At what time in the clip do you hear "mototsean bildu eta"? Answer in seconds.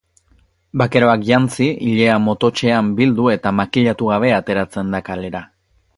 2.29-3.53